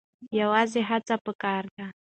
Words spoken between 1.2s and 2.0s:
پکار ده.